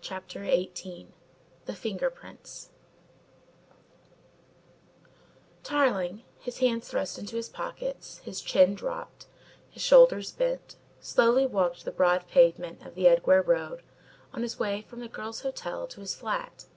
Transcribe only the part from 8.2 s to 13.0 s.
chin dropped, his shoulders bent, slowly walked the broad pavement of